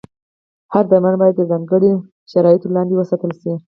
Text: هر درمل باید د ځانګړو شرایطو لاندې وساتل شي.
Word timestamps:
هر 0.73 0.83
درمل 0.91 1.15
باید 1.21 1.35
د 1.37 1.41
ځانګړو 1.51 1.91
شرایطو 2.31 2.73
لاندې 2.75 2.93
وساتل 2.97 3.31
شي. 3.41 3.53